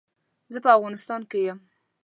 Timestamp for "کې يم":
1.29-1.59